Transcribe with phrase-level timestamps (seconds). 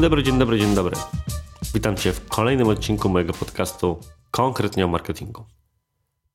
[0.00, 0.96] Dzień dobry, dzień dobry, dzień dobry.
[1.74, 4.00] Witam Cię w kolejnym odcinku mojego podcastu
[4.30, 5.44] konkretnie o marketingu.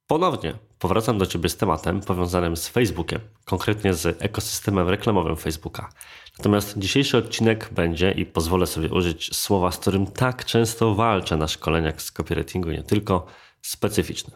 [0.07, 5.89] Ponownie powracam do Ciebie z tematem powiązanym z Facebookiem, konkretnie z ekosystemem reklamowym Facebooka.
[6.37, 11.47] Natomiast dzisiejszy odcinek będzie, i pozwolę sobie użyć słowa, z którym tak często walczę na
[11.47, 13.25] szkoleniach z copywritingu, nie tylko,
[13.61, 14.33] specyficzny.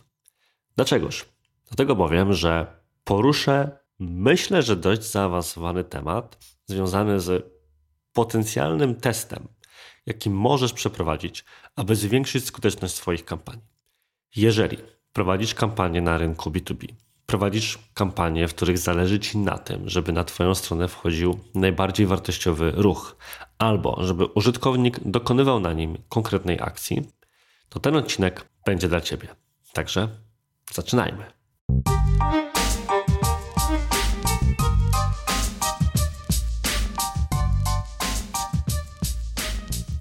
[0.75, 1.25] Dlaczegoż?
[1.67, 2.67] Dlatego bowiem, że
[3.03, 7.59] poruszę, myślę, że dość zaawansowany temat związany z
[8.19, 9.47] potencjalnym testem,
[10.05, 13.65] jaki możesz przeprowadzić, aby zwiększyć skuteczność swoich kampanii.
[14.35, 14.77] Jeżeli
[15.13, 16.87] prowadzisz kampanię na rynku B2B,
[17.25, 22.71] prowadzisz kampanie, w których zależy Ci na tym, żeby na Twoją stronę wchodził najbardziej wartościowy
[22.75, 23.15] ruch,
[23.57, 27.09] albo żeby użytkownik dokonywał na nim konkretnej akcji,
[27.70, 29.27] to ten odcinek będzie dla Ciebie.
[29.73, 30.07] Także
[30.71, 31.23] zaczynajmy.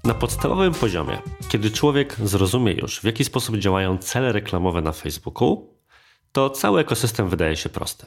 [0.09, 5.77] Na podstawowym poziomie, kiedy człowiek zrozumie już, w jaki sposób działają cele reklamowe na Facebooku,
[6.31, 8.05] to cały ekosystem wydaje się prosty.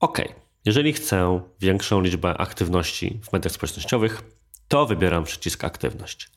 [0.00, 0.18] Ok,
[0.64, 4.22] jeżeli chcę większą liczbę aktywności w mediach społecznościowych,
[4.68, 6.30] to wybieram przycisk aktywność.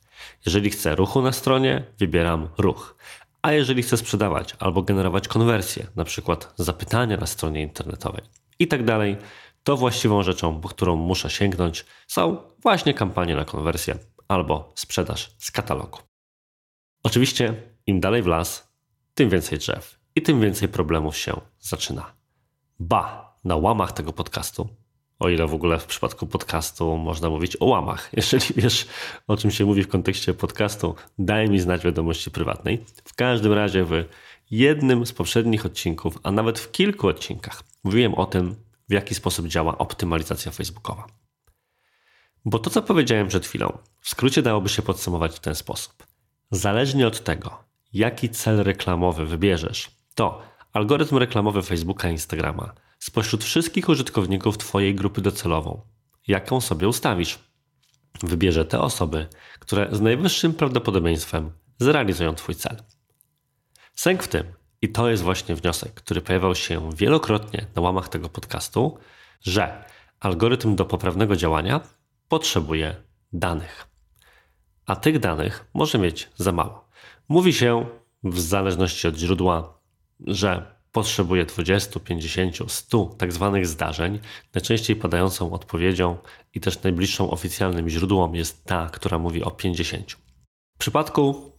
[0.46, 2.96] Jeżeli chcę ruchu na stronie, wybieram ruch.
[3.42, 8.22] A jeżeli chcę sprzedawać albo generować konwersję, na przykład zapytania na stronie internetowej
[8.58, 9.16] i tak dalej,
[9.62, 13.98] to właściwą rzeczą, po którą muszę sięgnąć, są właśnie kampanie na konwersję
[14.32, 15.98] albo sprzedaż z katalogu.
[17.02, 17.54] Oczywiście,
[17.86, 18.72] im dalej w las,
[19.14, 22.12] tym więcej drzew i tym więcej problemów się zaczyna.
[22.80, 24.68] Ba, na łamach tego podcastu,
[25.18, 28.10] o ile w ogóle w przypadku podcastu można mówić o łamach.
[28.16, 28.86] Jeżeli wiesz,
[29.26, 32.84] o czym się mówi w kontekście podcastu, daj mi znać wiadomości prywatnej.
[33.04, 34.04] W każdym razie w
[34.50, 38.54] jednym z poprzednich odcinków, a nawet w kilku odcinkach, mówiłem o tym,
[38.88, 41.21] w jaki sposób działa optymalizacja facebookowa.
[42.44, 46.06] Bo to, co powiedziałem przed chwilą, w skrócie dałoby się podsumować w ten sposób.
[46.50, 50.42] Zależnie od tego, jaki cel reklamowy wybierzesz, to
[50.72, 55.80] algorytm reklamowy Facebooka i Instagrama spośród wszystkich użytkowników Twojej grupy docelową,
[56.28, 57.38] jaką sobie ustawisz,
[58.22, 59.26] wybierze te osoby,
[59.58, 62.76] które z najwyższym prawdopodobieństwem zrealizują Twój cel.
[63.94, 64.44] Sęk w tym,
[64.82, 68.98] i to jest właśnie wniosek, który pojawiał się wielokrotnie na łamach tego podcastu,
[69.40, 69.84] że
[70.20, 71.80] algorytm do poprawnego działania
[72.32, 72.96] potrzebuje
[73.32, 73.88] danych.
[74.86, 76.88] A tych danych może mieć za mało.
[77.28, 77.86] Mówi się,
[78.24, 79.78] w zależności od źródła,
[80.20, 84.18] że potrzebuje 20, 50, 100 tak zwanych zdarzeń.
[84.54, 86.16] Najczęściej padającą odpowiedzią
[86.54, 90.10] i też najbliższą oficjalnym źródłom jest ta, która mówi o 50.
[90.74, 91.52] W przypadku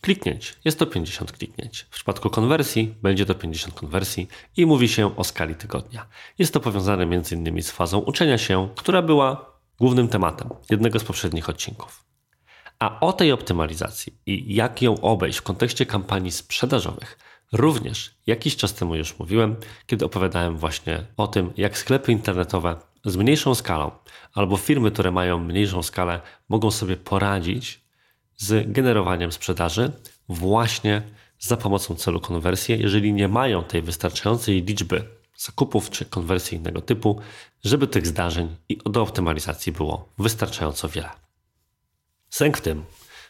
[0.00, 1.86] kliknięć jest to 50 kliknięć.
[1.90, 6.06] W przypadku konwersji będzie to 50 konwersji i mówi się o skali tygodnia.
[6.38, 7.62] Jest to powiązane m.in.
[7.62, 12.04] z fazą uczenia się, która była głównym tematem jednego z poprzednich odcinków.
[12.78, 17.18] A o tej optymalizacji i jak ją obejść w kontekście kampanii sprzedażowych,
[17.52, 19.56] również jakiś czas temu już mówiłem,
[19.86, 23.90] kiedy opowiadałem właśnie o tym, jak sklepy internetowe z mniejszą skalą
[24.34, 27.80] albo firmy, które mają mniejszą skalę, mogą sobie poradzić
[28.36, 29.92] z generowaniem sprzedaży
[30.28, 31.02] właśnie
[31.38, 37.20] za pomocą celu konwersji, jeżeli nie mają tej wystarczającej liczby zakupów czy konwersji innego typu,
[37.64, 41.10] żeby tych zdarzeń i do optymalizacji było wystarczająco wiele.
[42.30, 42.84] Sęk w tym,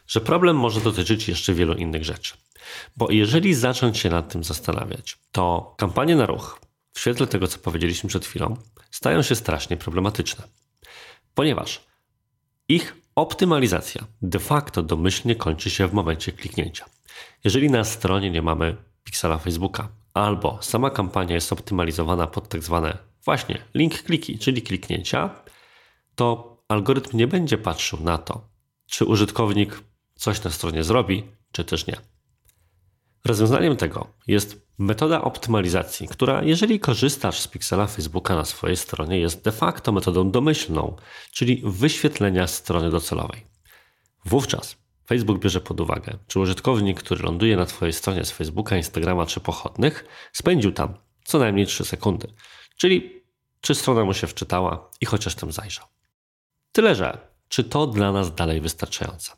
[0.07, 2.33] że problem może dotyczyć jeszcze wielu innych rzeczy.
[2.97, 6.59] Bo jeżeli zacząć się nad tym zastanawiać, to kampanie na ruch,
[6.93, 8.57] w świetle tego, co powiedzieliśmy przed chwilą,
[8.91, 10.47] stają się strasznie problematyczne.
[11.33, 11.81] Ponieważ
[12.67, 16.85] ich optymalizacja de facto domyślnie kończy się w momencie kliknięcia.
[17.43, 22.97] Jeżeli na stronie nie mamy piksela Facebooka, albo sama kampania jest optymalizowana pod tak zwane
[23.25, 25.29] właśnie link kliki, czyli kliknięcia,
[26.15, 28.49] to algorytm nie będzie patrzył na to,
[28.85, 29.83] czy użytkownik
[30.15, 31.97] coś na stronie zrobi, czy też nie.
[33.25, 39.43] Rozwiązaniem tego jest metoda optymalizacji, która, jeżeli korzystasz z piksela Facebooka na swojej stronie, jest
[39.43, 40.95] de facto metodą domyślną,
[41.31, 43.45] czyli wyświetlenia strony docelowej.
[44.25, 44.77] Wówczas
[45.09, 49.39] Facebook bierze pod uwagę, czy użytkownik, który ląduje na Twojej stronie z Facebooka, Instagrama czy
[49.39, 52.27] pochodnych, spędził tam co najmniej 3 sekundy.
[52.77, 53.23] Czyli
[53.61, 55.85] czy strona mu się wczytała i chociaż tam zajrzał.
[56.71, 57.17] Tyle, że
[57.47, 59.31] czy to dla nas dalej wystarczające?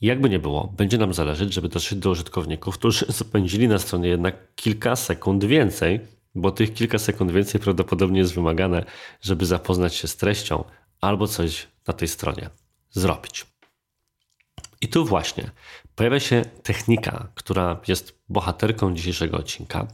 [0.00, 4.54] Jakby nie było, będzie nam zależeć, żeby dotrzeć do użytkowników, którzy spędzili na stronie jednak
[4.54, 6.00] kilka sekund więcej,
[6.34, 8.84] bo tych kilka sekund więcej prawdopodobnie jest wymagane,
[9.20, 10.64] żeby zapoznać się z treścią
[11.00, 12.50] albo coś na tej stronie
[12.90, 13.55] zrobić.
[14.80, 15.50] I tu właśnie
[15.94, 19.86] pojawia się technika, która jest bohaterką dzisiejszego odcinka,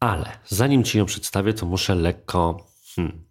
[0.00, 2.66] ale zanim Ci ją przedstawię, to muszę lekko
[2.96, 3.24] hmm,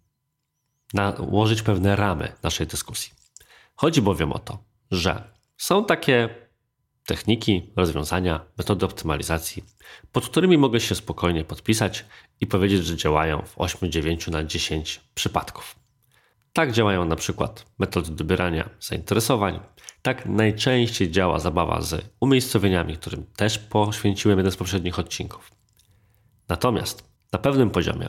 [0.94, 3.12] nałożyć pewne ramy naszej dyskusji.
[3.76, 4.58] Chodzi bowiem o to,
[4.90, 5.24] że
[5.56, 6.28] są takie
[7.06, 9.64] techniki, rozwiązania, metody optymalizacji,
[10.12, 12.04] pod którymi mogę się spokojnie podpisać
[12.40, 15.76] i powiedzieć, że działają w 8, 9 na 10 przypadków.
[16.52, 19.60] Tak działają na przykład metody dobierania zainteresowań.
[20.02, 25.50] Tak najczęściej działa zabawa z umiejscowieniami, którym też poświęciłem jeden z poprzednich odcinków.
[26.48, 28.08] Natomiast na pewnym poziomie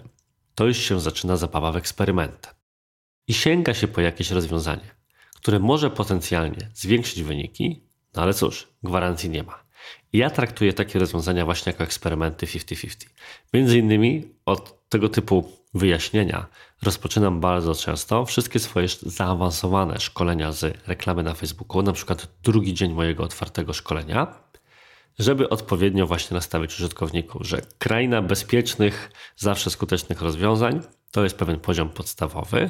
[0.56, 2.50] to już się zaczyna zabawa w eksperymenty.
[3.28, 4.96] I sięga się po jakieś rozwiązanie,
[5.36, 7.84] które może potencjalnie zwiększyć wyniki,
[8.16, 9.64] no ale cóż, gwarancji nie ma.
[10.14, 13.06] Ja traktuję takie rozwiązania właśnie jako eksperymenty 50-50.
[13.54, 16.46] Między innymi od tego typu wyjaśnienia
[16.82, 22.94] rozpoczynam bardzo często wszystkie swoje zaawansowane szkolenia z reklamy na Facebooku, na przykład drugi dzień
[22.94, 24.28] mojego otwartego szkolenia,
[25.20, 30.82] żeby odpowiednio właśnie nastawić użytkowników, że kraina bezpiecznych, zawsze skutecznych rozwiązań
[31.12, 32.70] to jest pewien poziom podstawowy.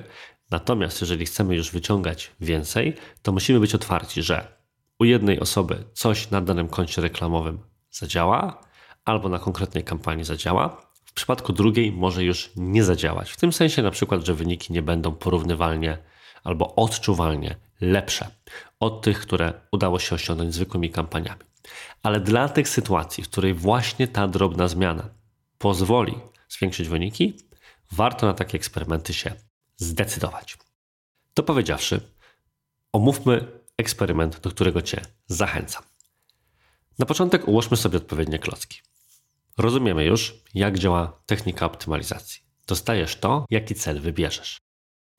[0.52, 4.48] Natomiast jeżeli chcemy już wyciągać więcej, to musimy być otwarci, że
[5.00, 7.60] u jednej osoby coś na danym koncie reklamowym
[7.92, 8.62] zadziała,
[9.06, 13.32] albo na konkretnej kampanii zadziała, w przypadku drugiej może już nie zadziałać.
[13.32, 15.98] W tym sensie na przykład, że wyniki nie będą porównywalnie
[16.44, 18.28] albo odczuwalnie lepsze
[18.80, 21.42] od tych, które udało się osiągnąć zwykłymi kampaniami.
[22.04, 25.10] Ale dla tych sytuacji, w której właśnie ta drobna zmiana
[25.58, 26.16] pozwoli
[26.50, 27.34] zwiększyć wyniki,
[27.92, 29.34] warto na takie eksperymenty się
[29.78, 30.58] zdecydować.
[31.34, 32.02] To powiedziawszy,
[32.94, 33.48] omówmy
[33.78, 35.84] eksperyment, do którego Cię zachęcam.
[37.00, 38.82] Na początek ułożmy sobie odpowiednie klocki.
[39.58, 42.42] Rozumiemy już, jak działa technika optymalizacji.
[42.68, 44.58] Dostajesz to, jaki cel wybierzesz.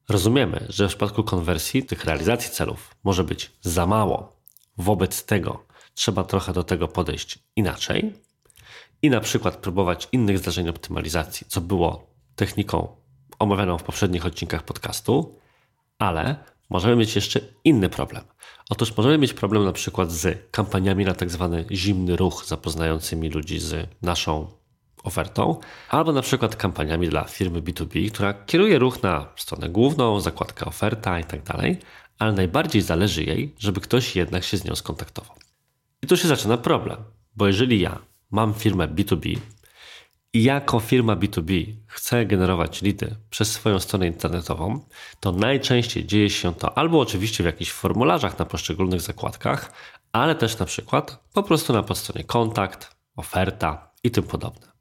[0.08, 4.43] Rozumiemy, że w przypadku konwersji tych realizacji celów może być za mało.
[4.79, 8.12] Wobec tego trzeba trochę do tego podejść inaczej
[9.02, 12.06] i na przykład próbować innych zdarzeń optymalizacji, co było
[12.37, 12.96] techniką
[13.38, 15.38] omawianą w poprzednich odcinkach podcastu,
[15.99, 18.24] ale możemy mieć jeszcze inny problem.
[18.70, 23.58] Otóż możemy mieć problem na przykład z kampaniami na tak zwany zimny ruch, zapoznającymi ludzi
[23.58, 24.46] z naszą
[25.02, 25.56] ofertą,
[25.88, 31.20] albo na przykład kampaniami dla firmy B2B, która kieruje ruch na stronę główną, zakładkę oferta
[31.20, 31.40] i tak
[32.19, 35.36] ale najbardziej zależy jej, żeby ktoś jednak się z nią skontaktował.
[36.02, 36.96] I tu się zaczyna problem,
[37.36, 37.98] bo jeżeli ja
[38.30, 39.38] mam firmę B2B, i
[40.34, 44.81] jako firma B2B chce generować lidy przez swoją stronę internetową,
[45.20, 49.73] to najczęściej dzieje się to albo oczywiście w jakichś formularzach na poszczególnych zakładkach,
[50.12, 54.73] ale też na przykład po prostu na podstronie kontakt, oferta i tym podobne.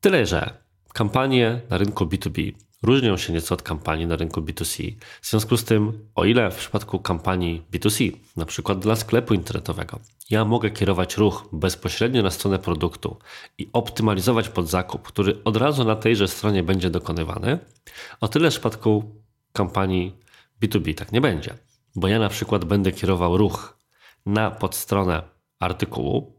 [0.00, 4.94] Tyle, że kampanie na rynku B2B różnią się nieco od kampanii na rynku B2C.
[5.22, 10.00] W związku z tym, o ile w przypadku kampanii B2C, na przykład dla sklepu internetowego,
[10.30, 13.16] ja mogę kierować ruch bezpośrednio na stronę produktu
[13.58, 17.58] i optymalizować pod zakup, który od razu na tejże stronie będzie dokonywany,
[18.20, 19.04] o tyle w przypadku
[19.52, 20.16] kampanii
[20.62, 21.54] B2B tak nie będzie.
[21.96, 23.78] Bo ja na przykład będę kierował ruch
[24.26, 25.22] na podstronę
[25.60, 26.36] artykułu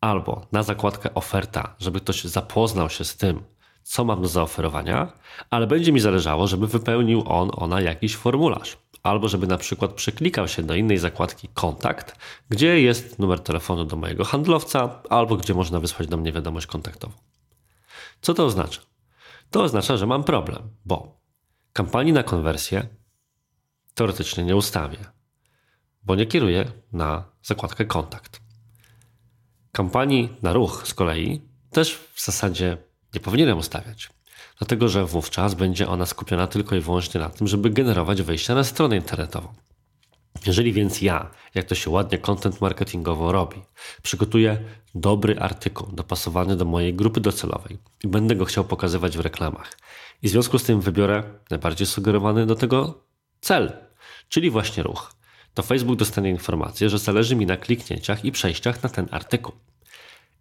[0.00, 3.42] albo na zakładkę oferta, żeby ktoś zapoznał się z tym,
[3.84, 5.12] co mam do zaoferowania,
[5.50, 8.78] ale będzie mi zależało, żeby wypełnił on, ona jakiś formularz.
[9.02, 13.96] Albo żeby na przykład przeklikał się do innej zakładki kontakt, gdzie jest numer telefonu do
[13.96, 17.14] mojego handlowca, albo gdzie można wysłać do mnie wiadomość kontaktową.
[18.20, 18.80] Co to oznacza?
[19.50, 21.20] To oznacza, że mam problem, bo
[21.72, 22.88] kampanii na konwersję
[23.94, 24.98] teoretycznie nie ustawię,
[26.02, 28.40] bo nie kieruję na zakładkę kontakt.
[29.72, 32.76] Kampanii na ruch z kolei też w zasadzie
[33.14, 34.10] nie powinienem ustawiać.
[34.58, 38.64] Dlatego, że wówczas będzie ona skupiona tylko i wyłącznie na tym, żeby generować wejścia na
[38.64, 39.54] stronę internetową.
[40.46, 43.62] Jeżeli więc ja, jak to się ładnie content marketingowo robi,
[44.02, 44.58] przygotuję
[44.94, 49.78] dobry artykuł dopasowany do mojej grupy docelowej i będę go chciał pokazywać w reklamach,
[50.22, 53.04] i w związku z tym wybiorę najbardziej sugerowany do tego
[53.40, 53.72] cel,
[54.28, 55.14] czyli właśnie ruch,
[55.54, 59.54] to Facebook dostanie informację, że zależy mi na kliknięciach i przejściach na ten artykuł.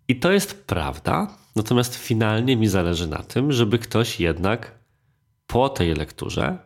[0.08, 4.72] I to jest prawda, natomiast finalnie mi zależy na tym, żeby ktoś jednak
[5.48, 6.58] po tej lekturze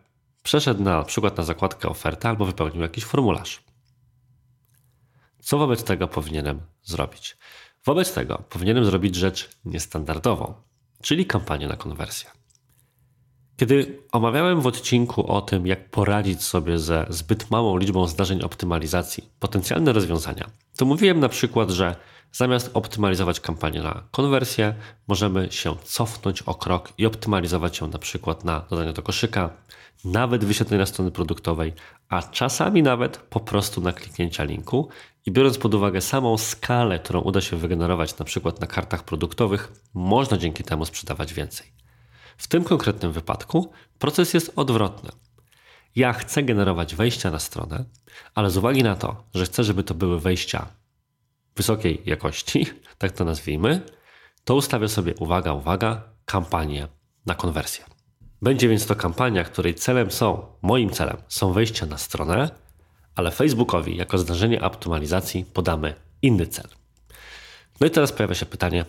[0.44, 3.63] przeszedł na, na przykład na zakładkę oferta albo wypełnił jakiś formularz.
[5.39, 7.38] Co wobec tego powinienem zrobić?
[7.86, 10.53] Wobec tego powinienem zrobić rzecz niestandardową,
[11.01, 12.37] czyli kampanię na konwersję.
[13.58, 19.30] Kiedy omawiałem w odcinku o tym, jak poradzić sobie ze zbyt małą liczbą zdarzeń optymalizacji,
[19.40, 21.96] potencjalne rozwiązania, to mówiłem na przykład, że
[22.32, 24.74] Zamiast optymalizować kampanię na konwersję,
[25.08, 29.50] możemy się cofnąć o krok i optymalizować ją na przykład na dodanie do koszyka,
[30.06, 31.74] nawet wyświetlenia strony produktowej,
[32.10, 34.90] a czasami nawet po prostu na kliknięcia linku.
[35.26, 39.72] I biorąc pod uwagę samą skalę, którą uda się wygenerować na przykład na kartach produktowych,
[39.94, 41.76] można dzięki temu sprzedawać więcej.
[42.38, 45.10] W tym konkretnym wypadku proces jest odwrotny.
[45.96, 47.86] ja chcę generować wejścia na stronę,
[48.36, 50.67] ale z uwagi na to, że chcę, żeby to były wejścia
[51.56, 52.65] wysokiej jakości,
[52.98, 53.82] tak to nazwijmy,
[54.44, 56.88] to ustawię sobie, uwaga, uwaga, kampanię
[57.25, 57.86] na konwersję.
[58.41, 62.50] Będzie więc to kampania, której celem są, moim celem są wejścia na stronę,
[63.15, 66.67] ale Facebookowi jako zdarzenie optymalizacji podamy inny cel.
[67.79, 68.86] No i teraz pojawia się pytanie,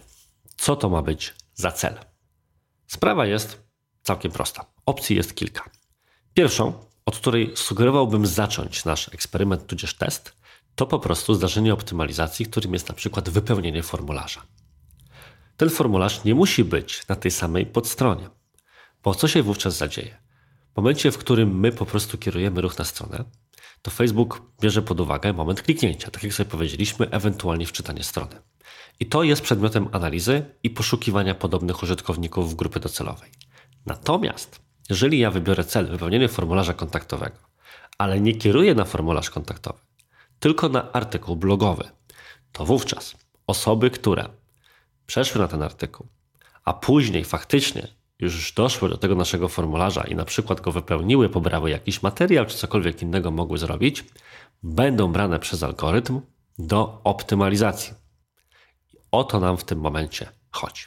[0.56, 1.94] co to ma być za cel?
[2.88, 3.62] Sprawa jest
[4.02, 4.64] całkiem prosta.
[4.86, 5.70] Opcji jest kilka.
[6.34, 6.72] Pierwszą,
[7.06, 10.36] od której sugerowałbym zacząć nasz eksperyment tudzież test,
[10.74, 14.42] to po prostu zdarzenie optymalizacji, którym jest na przykład wypełnienie formularza.
[15.56, 18.28] Ten formularz nie musi być na tej samej podstronie.
[19.04, 20.18] Bo co się wówczas zadzieje?
[20.74, 23.24] W momencie, w którym my po prostu kierujemy ruch na stronę,
[23.82, 28.42] to Facebook bierze pod uwagę moment kliknięcia, tak jak sobie powiedzieliśmy, ewentualnie wczytanie strony.
[29.00, 33.30] I to jest przedmiotem analizy i poszukiwania podobnych użytkowników w grupy docelowej.
[33.86, 37.36] Natomiast, jeżeli ja wybiorę cel wypełnienie formularza kontaktowego,
[37.98, 39.78] ale nie kieruję na formularz kontaktowy,
[40.40, 41.84] tylko na artykuł blogowy,
[42.52, 44.28] to wówczas osoby, które
[45.06, 46.06] przeszły na ten artykuł,
[46.64, 47.88] a później faktycznie
[48.18, 52.56] już doszły do tego naszego formularza i na przykład go wypełniły, pobrały jakiś materiał czy
[52.56, 54.04] cokolwiek innego mogły zrobić,
[54.62, 56.20] będą brane przez algorytm
[56.58, 58.07] do optymalizacji.
[59.10, 60.82] O to nam w tym momencie chodzi.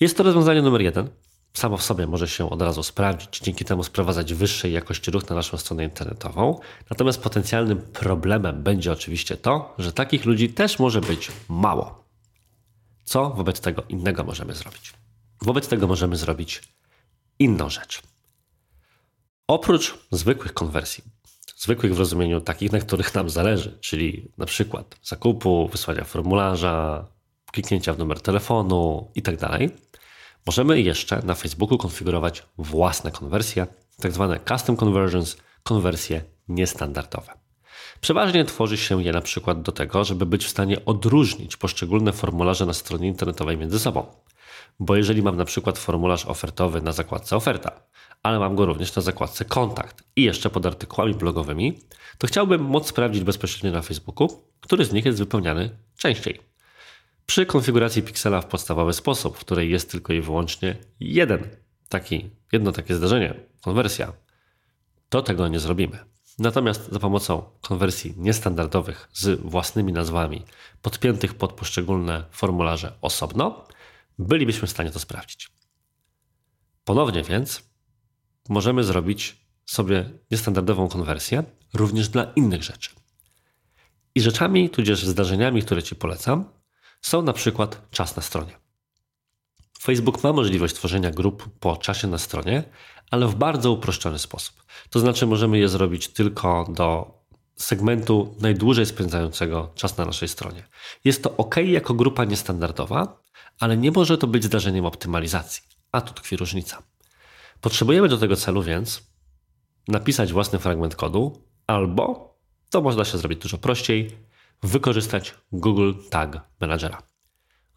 [0.00, 1.08] Jest to rozwiązanie numer jeden.
[1.54, 5.36] Samo w sobie może się od razu sprawdzić, dzięki temu sprowadzać wyższej jakości ruch na
[5.36, 6.60] naszą stronę internetową.
[6.90, 12.04] Natomiast potencjalnym problemem będzie oczywiście to, że takich ludzi też może być mało.
[13.04, 14.92] Co wobec tego innego możemy zrobić?
[15.42, 16.62] Wobec tego możemy zrobić
[17.38, 18.02] inną rzecz.
[19.46, 21.04] Oprócz zwykłych konwersji,
[21.60, 27.06] zwykłych w rozumieniu takich, na których nam zależy, czyli na przykład zakupu, wysłania formularza,
[27.52, 29.60] kliknięcia w numer telefonu itd., tak
[30.46, 33.66] możemy jeszcze na Facebooku konfigurować własne konwersje,
[34.00, 37.32] tak zwane custom conversions, konwersje niestandardowe.
[38.00, 42.66] Przeważnie tworzy się je na przykład do tego, żeby być w stanie odróżnić poszczególne formularze
[42.66, 44.06] na stronie internetowej między sobą.
[44.80, 47.82] Bo jeżeli mam na przykład formularz ofertowy na zakładce oferta,
[48.22, 51.78] ale mam go również na zakładce kontakt i jeszcze pod artykułami blogowymi,
[52.18, 56.40] to chciałbym móc sprawdzić bezpośrednio na Facebooku, który z nich jest wypełniany częściej.
[57.26, 61.48] Przy konfiguracji piksela w podstawowy sposób, w której jest tylko i wyłącznie jeden
[61.88, 64.12] taki, jedno takie zdarzenie, konwersja,
[65.08, 65.98] to tego nie zrobimy.
[66.38, 70.44] Natomiast za pomocą konwersji niestandardowych z własnymi nazwami,
[70.82, 73.64] podpiętych pod poszczególne formularze osobno,
[74.20, 75.50] bylibyśmy w stanie to sprawdzić.
[76.84, 77.62] Ponownie więc
[78.48, 82.90] możemy zrobić sobie niestandardową konwersję również dla innych rzeczy.
[84.14, 86.44] I rzeczami, tudzież zdarzeniami, które Ci polecam,
[87.02, 88.58] są na przykład czas na stronie.
[89.80, 92.64] Facebook ma możliwość tworzenia grup po czasie na stronie,
[93.10, 94.64] ale w bardzo uproszczony sposób.
[94.90, 97.18] To znaczy, możemy je zrobić tylko do
[97.56, 100.64] segmentu najdłużej spędzającego czas na naszej stronie.
[101.04, 103.19] Jest to ok jako grupa niestandardowa,
[103.60, 105.62] ale nie może to być zdarzeniem optymalizacji.
[105.92, 106.82] A tu tkwi różnica.
[107.60, 109.10] Potrzebujemy do tego celu więc
[109.88, 112.34] napisać własny fragment kodu, albo,
[112.70, 114.10] to można się zrobić dużo prościej,
[114.62, 117.02] wykorzystać Google Tag Managera.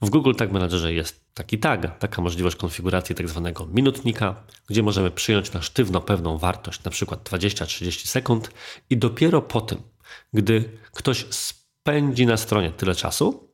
[0.01, 5.11] W Google Tag Managerze jest taki tag, taka możliwość konfiguracji tak zwanego minutnika, gdzie możemy
[5.11, 8.51] przyjąć na sztywno pewną wartość, przykład 20-30 sekund
[8.89, 9.81] i dopiero po tym,
[10.33, 13.52] gdy ktoś spędzi na stronie tyle czasu,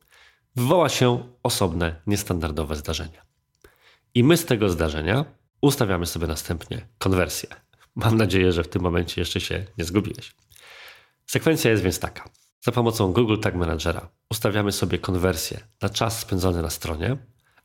[0.56, 3.22] wywoła się osobne, niestandardowe zdarzenie.
[4.14, 5.24] I my z tego zdarzenia
[5.60, 7.48] ustawiamy sobie następnie konwersję.
[7.94, 10.34] Mam nadzieję, że w tym momencie jeszcze się nie zgubiłeś.
[11.26, 12.30] Sekwencja jest więc taka.
[12.60, 17.16] Za pomocą Google Tag Managera ustawiamy sobie konwersję na czas spędzony na stronie.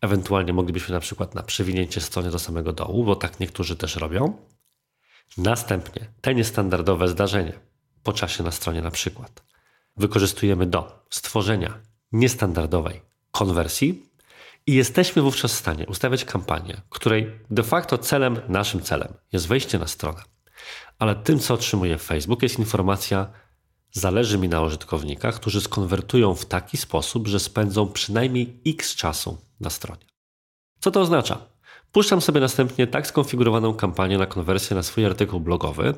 [0.01, 4.37] Ewentualnie moglibyśmy na przykład na przewinięcie strony do samego dołu, bo tak niektórzy też robią.
[5.37, 7.53] Następnie te niestandardowe zdarzenie
[8.03, 9.43] po czasie na stronie na przykład
[9.97, 11.79] wykorzystujemy do stworzenia
[12.11, 14.09] niestandardowej konwersji
[14.67, 19.79] i jesteśmy wówczas w stanie ustawiać kampanię, której de facto celem, naszym celem jest wejście
[19.79, 20.21] na stronę.
[20.99, 23.27] Ale tym, co otrzymuje Facebook, jest informacja,
[23.97, 29.69] Zależy mi na użytkownikach, którzy skonwertują w taki sposób, że spędzą przynajmniej x czasu na
[29.69, 30.05] stronie.
[30.79, 31.37] Co to oznacza?
[31.91, 35.93] Puszczam sobie następnie tak skonfigurowaną kampanię na konwersję na swój artykuł blogowy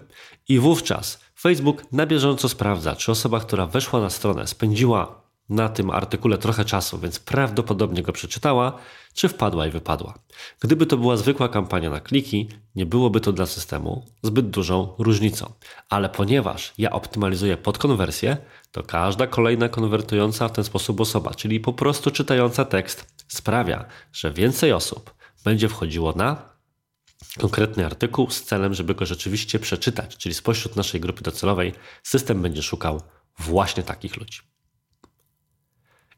[0.47, 5.89] i wówczas Facebook na bieżąco sprawdza, czy osoba, która weszła na stronę, spędziła na tym
[5.89, 8.77] artykule trochę czasu, więc prawdopodobnie go przeczytała,
[9.13, 10.13] czy wpadła i wypadła.
[10.59, 15.53] Gdyby to była zwykła kampania na kliki, nie byłoby to dla systemu zbyt dużą różnicą.
[15.89, 18.37] Ale ponieważ ja optymalizuję pod konwersję,
[18.71, 24.31] to każda kolejna konwertująca w ten sposób osoba, czyli po prostu czytająca tekst, sprawia, że
[24.31, 25.13] więcej osób
[25.43, 26.57] będzie wchodziło na
[27.39, 31.73] konkretny artykuł z celem, żeby go rzeczywiście przeczytać, czyli spośród naszej grupy docelowej
[32.03, 33.01] system będzie szukał
[33.39, 34.39] właśnie takich ludzi.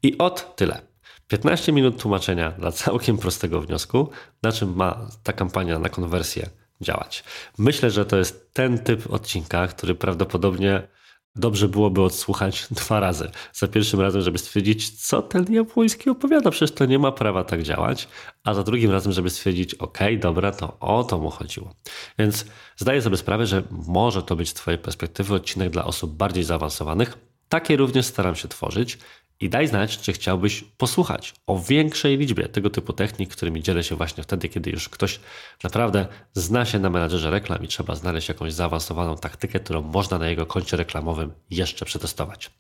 [0.04, 0.82] I od tyle.
[1.28, 4.10] 15 minut tłumaczenia dla całkiem prostego wniosku,
[4.44, 6.50] na czym ma ta kampania na konwersję
[6.82, 7.24] działać.
[7.58, 10.88] Myślę, że to jest ten typ odcinka, który prawdopodobnie
[11.36, 13.32] dobrze byłoby odsłuchać dwa razy.
[13.54, 17.64] Za pierwszym razem, żeby stwierdzić, co ten Jabłoński opowiada, przecież to nie ma prawa tak
[17.64, 18.08] działać,
[18.44, 21.74] a za drugim razem, żeby stwierdzić, ok, dobra, to o to mu chodziło.
[22.20, 22.46] Więc
[22.78, 27.18] zdaję sobie sprawę, że może to być z Twojej perspektywy odcinek dla osób bardziej zaawansowanych.
[27.50, 28.98] Takie również staram się tworzyć
[29.40, 33.96] i daj znać, czy chciałbyś posłuchać o większej liczbie tego typu technik, którymi dzielę się
[33.96, 35.20] właśnie wtedy, kiedy już ktoś
[35.64, 40.28] naprawdę zna się na menadżerze reklam i trzeba znaleźć jakąś zaawansowaną taktykę, którą można na
[40.28, 42.52] jego koncie reklamowym jeszcze przetestować.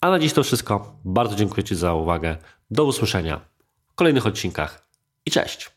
[0.00, 0.96] A na dziś to wszystko.
[1.04, 2.36] Bardzo dziękuję Ci za uwagę.
[2.70, 3.40] Do usłyszenia
[3.88, 4.86] w kolejnych odcinkach
[5.26, 5.70] i cześć!